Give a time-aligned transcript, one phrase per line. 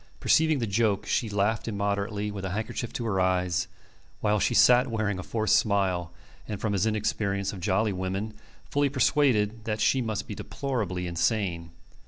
[0.19, 3.67] Perceiving the joke, she laughed immoderately with a handkerchief to her eyes,
[4.19, 6.11] while he sat wearing a forced smile,
[6.47, 8.33] and, from his inexperience of jolly women,
[8.65, 11.69] fully persuaded that she must be deplorably insane.